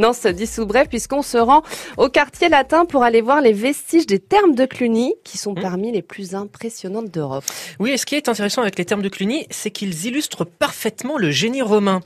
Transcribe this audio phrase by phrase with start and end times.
[0.00, 1.62] Nance dit sous bref, puisqu'on se rend
[1.98, 5.60] au quartier latin pour aller voir les vestiges des thermes de Cluny, qui sont Mmh.
[5.60, 7.44] parmi les plus impressionnantes d'Europe.
[7.78, 11.18] Oui, et ce qui est intéressant avec les termes de Cluny, c'est qu'ils illustrent parfaitement
[11.18, 12.00] le génie romain.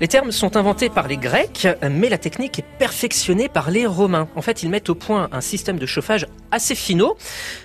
[0.00, 4.28] Les termes sont inventés par les Grecs, mais la technique est perfectionnée par les Romains.
[4.34, 7.16] En fait, ils mettent au point un système de chauffage assez finaux.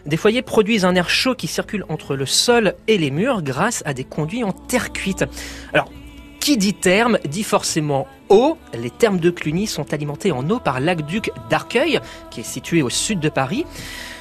[0.05, 3.81] Des foyers produisent un air chaud qui circule entre le sol et les murs grâce
[3.85, 5.25] à des conduits en terre cuite.
[5.73, 5.91] Alors,
[6.39, 8.57] qui dit terme dit forcément eau.
[8.73, 11.99] Les thermes de Cluny sont alimentés en eau par l'aqueduc d'Arcueil,
[12.31, 13.65] qui est situé au sud de Paris.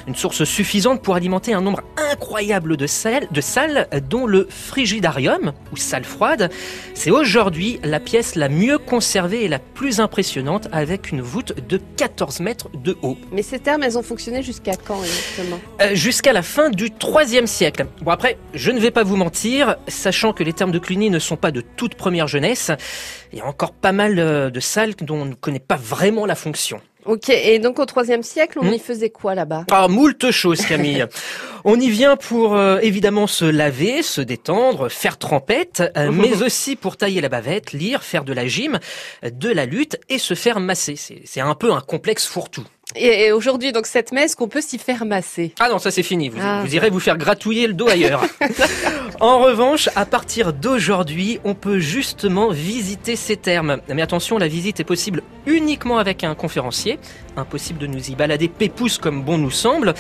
[0.09, 5.53] Une source suffisante pour alimenter un nombre incroyable de salles, de salles dont le frigidarium,
[5.71, 6.51] ou salle froide.
[6.95, 11.79] C'est aujourd'hui la pièce la mieux conservée et la plus impressionnante, avec une voûte de
[11.99, 13.19] 14 mètres de haut.
[13.33, 15.61] Mais ces thermes, elles ont fonctionné jusqu'à quand exactement?
[15.83, 17.87] Euh, jusqu'à la fin du IIIe siècle.
[18.01, 21.19] Bon après, je ne vais pas vous mentir, sachant que les termes de Cluny ne
[21.19, 22.71] sont pas de toute première jeunesse,
[23.33, 26.27] il y a encore pas mal euh, de salles dont on ne connaît pas vraiment
[26.27, 26.81] la fonction.
[27.05, 28.75] Ok, et donc au IIIe siècle, on Hmm.
[28.75, 29.65] y faisait quoi là-bas?
[29.71, 31.07] Ah, moult choses, Camille.
[31.65, 36.77] On y vient pour euh, évidemment se laver, se détendre, faire trempette, euh, mais aussi
[36.77, 38.79] pour tailler la bavette, lire, faire de la gym,
[39.25, 40.97] de la lutte et se faire masser.
[41.25, 42.65] C'est un peu un complexe fourre-tout.
[42.97, 46.03] Et, et aujourd'hui, donc cette messe, qu'on peut s'y faire masser Ah non, ça c'est
[46.03, 46.31] fini.
[46.31, 46.63] Vous, Ah.
[46.65, 48.23] vous irez vous faire gratouiller le dos ailleurs.
[49.21, 53.79] en revanche, à partir d'aujourd'hui, on peut justement visiter ces termes.
[53.93, 56.99] Mais attention, la visite est possible uniquement avec un conférencier.
[57.37, 59.95] Impossible de nous y balader pépousse comme bon nous semble.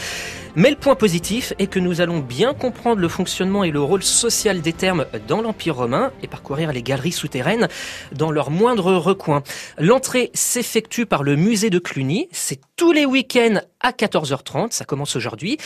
[0.56, 4.02] Mais le point positif est que nous allons bien comprendre le fonctionnement et le rôle
[4.02, 7.68] social des termes dans l'Empire romain et parcourir les galeries souterraines
[8.12, 9.42] dans leurs moindres recoins.
[9.78, 12.28] L'entrée s'effectue par le musée de Cluny.
[12.32, 14.70] C'est tous les week-ends à 14h30.
[14.70, 15.58] Ça commence aujourd'hui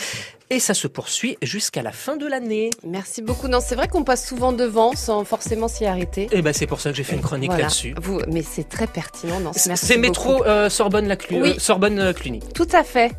[0.49, 2.71] et ça se poursuit jusqu'à la fin de l'année.
[2.85, 3.47] Merci beaucoup.
[3.47, 6.27] Non, c'est vrai qu'on passe souvent devant sans forcément s'y arrêter.
[6.31, 7.65] Et ben c'est pour ça que j'ai fait une chronique Voilà.
[7.65, 7.93] là-dessus.
[8.01, 9.39] Vous, mais c'est très pertinent.
[9.39, 11.49] Non, merci C'est métro euh, Sorbonne la Clu- Oui.
[11.51, 12.39] euh, Sorbonne euh, Cluny.
[12.53, 13.11] Tout à fait.